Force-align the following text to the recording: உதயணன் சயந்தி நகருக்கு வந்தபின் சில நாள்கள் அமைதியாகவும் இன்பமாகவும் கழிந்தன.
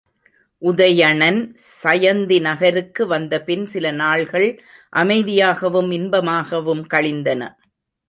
உதயணன் 0.61 1.37
சயந்தி 1.83 2.39
நகருக்கு 2.41 3.05
வந்தபின் 3.07 3.65
சில 3.65 3.91
நாள்கள் 4.01 4.49
அமைதியாகவும் 4.93 5.91
இன்பமாகவும் 5.91 6.85
கழிந்தன. 6.87 7.41